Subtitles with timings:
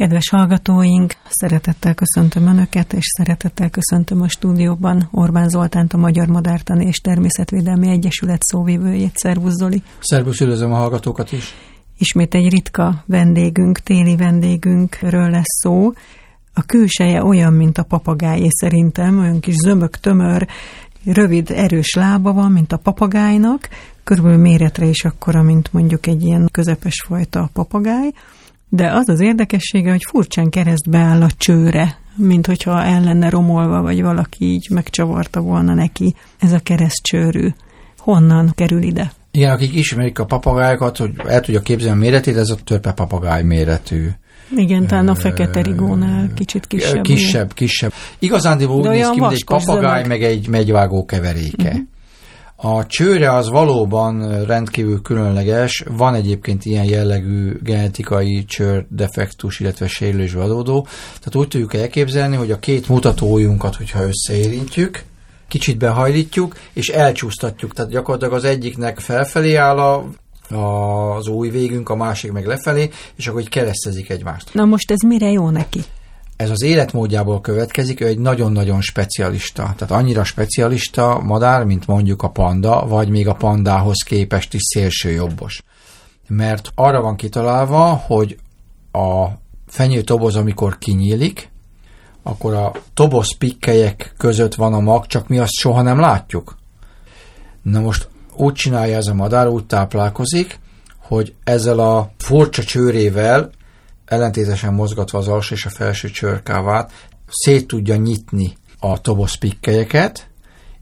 [0.00, 6.86] Kedves hallgatóink, szeretettel köszöntöm Önöket, és szeretettel köszöntöm a stúdióban Orbán Zoltánt, a Magyar Madártani
[6.86, 9.16] és Természetvédelmi Egyesület szóvivőjét.
[9.16, 9.82] Szervusz Zoli!
[9.98, 11.54] Szervusz, üdvözlöm a hallgatókat is!
[11.98, 15.92] Ismét egy ritka vendégünk, téli vendégünkről lesz szó.
[16.54, 20.46] A külseje olyan, mint a papagájé szerintem, olyan kis zömök, tömör,
[21.04, 23.68] rövid, erős lába van, mint a papagájnak,
[24.04, 28.10] körülbelül méretre is akkora, mint mondjuk egy ilyen közepes fajta papagáj,
[28.72, 33.82] de az az érdekessége, hogy furcsán keresztbe áll a csőre, mint hogyha el lenne romolva,
[33.82, 37.48] vagy valaki így megcsavarta volna neki ez a keresztcsőrű.
[37.98, 39.12] Honnan kerül ide?
[39.30, 43.42] Igen, akik ismerik a papagájokat, hogy el tudja képzelni a méretét, ez a törpe papagáj
[43.42, 44.08] méretű.
[44.56, 47.02] Igen, talán a fekete rigónál kicsit kisebb.
[47.02, 47.54] Kisebb, ugye?
[47.54, 47.92] kisebb.
[48.18, 51.68] Igazán úgy néz ki, mint egy papagáj, meg egy megyvágó keveréke.
[51.68, 51.82] Uh-huh.
[52.62, 60.42] A csőre az valóban rendkívül különleges, van egyébként ilyen jellegű genetikai csőr defektus, illetve sérülésből
[60.42, 60.86] adódó.
[61.04, 65.02] Tehát úgy tudjuk elképzelni, hogy a két mutatójunkat, hogyha összeérintjük,
[65.48, 67.72] kicsit behajlítjuk, és elcsúsztatjuk.
[67.72, 70.04] Tehát gyakorlatilag az egyiknek felfelé áll a
[71.16, 74.54] az új végünk, a másik meg lefelé, és akkor így keresztezik egymást.
[74.54, 75.80] Na most ez mire jó neki?
[76.40, 79.62] Ez az életmódjából következik, ő egy nagyon-nagyon specialista.
[79.76, 85.62] Tehát annyira specialista madár, mint mondjuk a panda, vagy még a pandához képest is szélsőjobbos.
[86.28, 88.38] Mert arra van kitalálva, hogy
[88.92, 89.26] a
[89.66, 91.50] fenyő toboz, amikor kinyílik,
[92.22, 96.56] akkor a toboz pikkelyek között van a mag, csak mi azt soha nem látjuk.
[97.62, 100.60] Na most úgy csinálja ez a madár, úgy táplálkozik,
[100.98, 103.50] hogy ezzel a furcsa csőrével
[104.10, 106.92] ellentétesen mozgatva az alsó és a felső csörkávát,
[107.28, 110.28] szét tudja nyitni a tobosz pikkelyeket,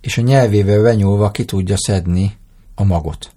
[0.00, 2.36] és a nyelvével benyúlva ki tudja szedni
[2.74, 3.30] a magot.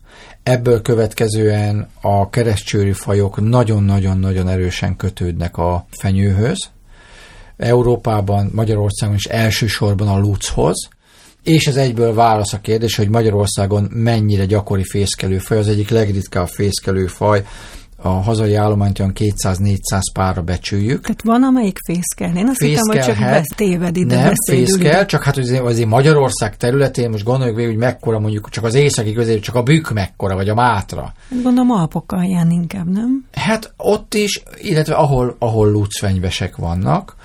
[0.44, 6.70] Ebből következően a keresztcsőri fajok nagyon-nagyon-nagyon erősen kötődnek a fenyőhöz.
[7.58, 10.88] Európában, Magyarországon is elsősorban a luchoz,
[11.44, 17.46] és ez egyből válasz a kérdés, hogy Magyarországon mennyire gyakori fészkelőfaj, az egyik legritkább fészkelőfaj,
[18.02, 21.02] a hazai állományt olyan 200-400 párra becsüljük.
[21.02, 22.38] Tehát van, amelyik fészkel?
[22.38, 27.10] Én azt hittem, hogy csak téved ide, Nem, fészkel, csak hát azért, azért Magyarország területén,
[27.10, 30.50] most gondoljuk végül, hogy mekkora mondjuk csak az északi közé, csak a bükk mekkora, vagy
[30.50, 31.02] a mátra.
[31.30, 33.26] Hát gondolom Alpok alján inkább, nem?
[33.34, 37.16] Hát ott is, illetve ahol, ahol lucfenyvesek vannak,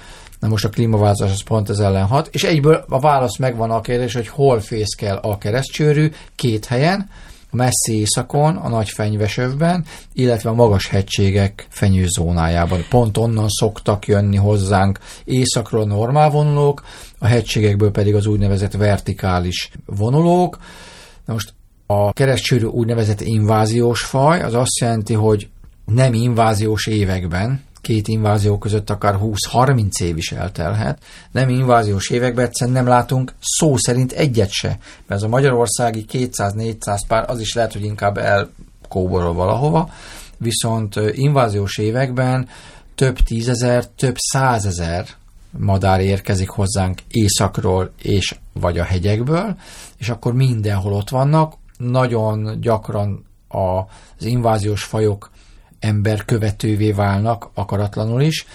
[0.41, 3.81] Na most a klímaváltozás az pont ez ellen hat, és egyből a válasz megvan a
[3.81, 7.09] kérdés, hogy hol fészkel a keresztcsőrű, két helyen,
[7.55, 12.85] a messzi északon, a nagy fenyvesövben, illetve a magas hegységek fenyőzónájában.
[12.89, 16.85] Pont onnan szoktak jönni hozzánk északról normál vonulók,
[17.19, 20.59] a hegységekből pedig az úgynevezett vertikális vonulók.
[21.25, 21.55] Na most
[21.87, 25.49] a keresztcsőrű úgynevezett inváziós faj, az azt jelenti, hogy
[25.85, 31.03] nem inváziós években, két invázió között akár 20-30 év is eltelhet.
[31.31, 34.69] Nem inváziós években egyszerűen nem látunk szó szerint egyet se.
[34.69, 39.91] Mert ez a magyarországi 200-400 pár, az is lehet, hogy inkább elkóborol valahova,
[40.39, 42.49] viszont inváziós években
[42.95, 45.07] több tízezer, több százezer
[45.59, 49.57] madár érkezik hozzánk északról és vagy a hegyekből,
[49.99, 51.55] és akkor mindenhol ott vannak.
[51.79, 55.31] Nagyon gyakran az inváziós fajok
[55.85, 58.47] ember követővé válnak akaratlanul is,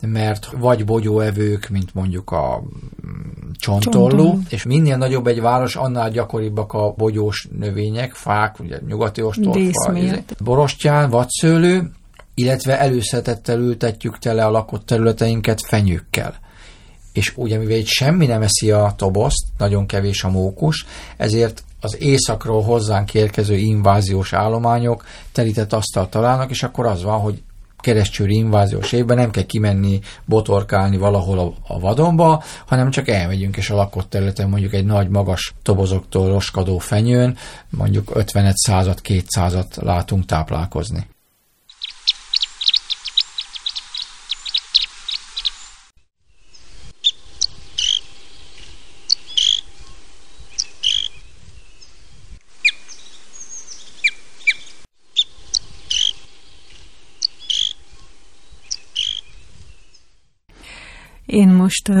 [0.00, 2.62] mert vagy bogyóevők, mint mondjuk a
[3.06, 4.40] mm, csontollu, Csontolú.
[4.48, 9.92] és minél nagyobb egy város, annál gyakoribbak a bogyós növények, fák, ugye nyugati ostorfa,
[10.44, 11.90] borostyán, vadszőlő,
[12.34, 16.42] illetve előszetettel ültetjük tele a lakott területeinket fenyőkkel.
[17.14, 20.86] És ugye mivel itt semmi nem eszi a toboszt, nagyon kevés a mókus,
[21.16, 27.42] ezért az északról hozzánk érkező inváziós állományok telített asztalt találnak, és akkor az van, hogy
[27.84, 33.70] keresztcsőri inváziós évben nem kell kimenni, botorkálni valahol a, a vadonba, hanem csak elmegyünk, és
[33.70, 37.36] a lakott területen mondjuk egy nagy, magas tobozoktól roskadó fenyőn,
[37.70, 41.06] mondjuk 50 század, 200 látunk táplálkozni.
[61.26, 61.92] Én most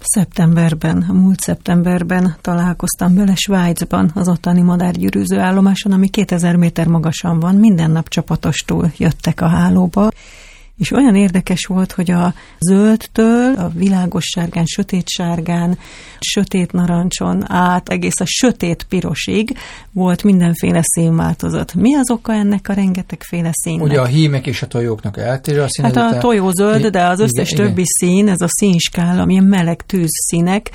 [0.00, 7.54] szeptemberben, múlt szeptemberben találkoztam vele Svájcban, az ottani madárgyűrűző állomáson, ami 2000 méter magasan van.
[7.54, 10.08] Minden nap csapatostól jöttek a hálóba.
[10.78, 15.78] És olyan érdekes volt, hogy a zöldtől a világos sárgán, sötét sárgán,
[16.20, 19.56] sötét narancson át, egész a sötét pirosig
[19.92, 21.74] volt mindenféle színváltozat.
[21.74, 23.86] Mi az oka ennek a rengetegféle színnek?
[23.86, 26.00] Ugye a hímek és a tojóknak eltérő a színezete.
[26.00, 27.84] Hát a tojó zöld, de az összes igen, többi igen.
[27.84, 30.70] szín, ez a színskál, amilyen meleg tűz színek,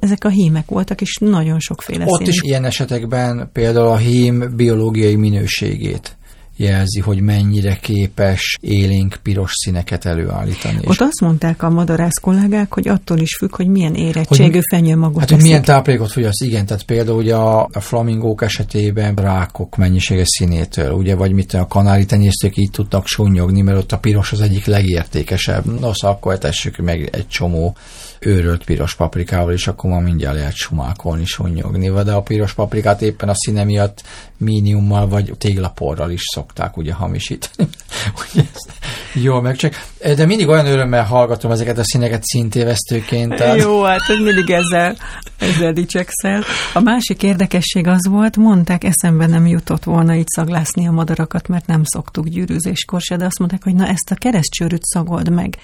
[0.00, 2.28] ezek a hímek voltak, és nagyon sokféle Ott szín.
[2.28, 6.16] is ilyen esetekben például a hím biológiai minőségét
[6.56, 10.78] jelzi, hogy mennyire képes élénk piros színeket előállítani.
[10.84, 15.20] Ott azt mondták a madarász kollégák, hogy attól is függ, hogy milyen érettségű hogy, fenyőmagot
[15.20, 20.24] Hát, hogy milyen táplálékot fogyaszt, igen, tehát például ugye a, a flamingók esetében rákok mennyisége
[20.24, 24.40] színétől, ugye, vagy mit a kanári tenyésztők így tudtak sunnyogni, mert ott a piros az
[24.40, 25.80] egyik legértékesebb.
[25.80, 27.76] Nos, akkor tessük meg egy csomó
[28.20, 33.28] őrölt piros paprikával, és akkor ma mindjárt lehet sumákolni, sunnyogni, de a piros paprikát éppen
[33.28, 34.02] a színe miatt
[34.36, 37.68] míniummal vagy téglaporral is szokták ugye hamisítani.
[38.34, 38.72] ugye ezt
[39.12, 39.86] jól megcsek.
[39.98, 43.34] De mindig olyan örömmel hallgatom ezeket a színeket szintévesztőként.
[43.34, 43.60] Tehát...
[43.60, 44.96] Jó, hát hogy mindig ezzel,
[45.38, 46.44] ezzel dicsekszel.
[46.74, 51.66] A másik érdekesség az volt, mondták, eszembe nem jutott volna így szaglászni a madarakat, mert
[51.66, 55.58] nem szoktuk gyűrűzéskor se, de azt mondták, hogy na ezt a keresztcsőrűt szagold meg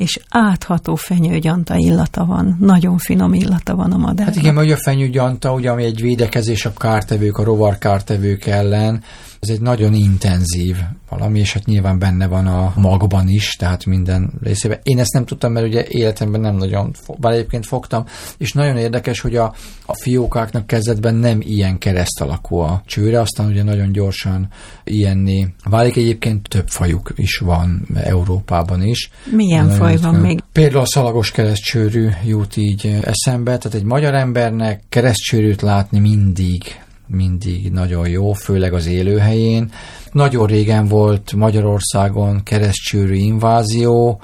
[0.00, 4.34] és átható fenyőgyanta illata van, nagyon finom illata van a madárnak.
[4.34, 9.02] Hát igen, mert a fenyőgyanta, ugye, ami egy védekezés a kártevők, a rovar kártevők ellen,
[9.40, 10.76] ez egy nagyon intenzív
[11.08, 14.78] valami, és hát nyilván benne van a magban is, tehát minden részében.
[14.82, 18.04] Én ezt nem tudtam, mert ugye életemben nem nagyon, bár egyébként fogtam,
[18.38, 19.54] és nagyon érdekes, hogy a,
[19.86, 24.48] a fiókáknak kezdetben nem ilyen kereszt alakú a csőre, aztán ugye nagyon gyorsan
[24.84, 25.96] ilyenné válik.
[25.96, 29.10] Egyébként több fajuk is van Európában is.
[29.30, 30.40] Milyen nagyon faj van még?
[30.52, 36.62] Például a szalagos keresztcsőrű jut így eszembe, tehát egy magyar embernek keresztcsőrűt látni mindig
[37.10, 39.72] mindig nagyon jó, főleg az élőhelyén.
[40.12, 44.20] Nagyon régen volt Magyarországon keresztcsőrű invázió,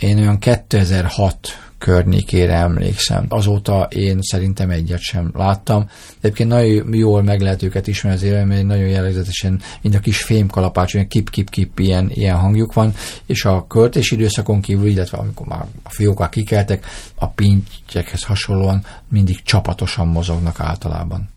[0.00, 1.48] én olyan 2006
[1.78, 3.26] környékére emlékszem.
[3.28, 5.84] Azóta én szerintem egyet sem láttam.
[5.84, 10.00] De egyébként nagyon jól meg lehet őket ismerni az élőben, mert nagyon jellegzetesen, mint a
[10.00, 12.94] kis fémkalapács, olyan kip-kip-kip ilyen, ilyen hangjuk van,
[13.26, 19.42] és a költési időszakon kívül, illetve amikor már a fiókák kikeltek, a pintyekhez hasonlóan mindig
[19.42, 21.30] csapatosan mozognak általában.